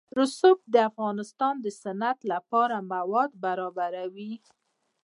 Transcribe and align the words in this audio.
رسوب 0.19 0.57
د 0.73 0.75
افغانستان 0.89 1.53
د 1.61 1.67
صنعت 1.81 2.19
لپاره 2.31 2.75
مواد 2.91 3.29
برابروي. 3.43 4.33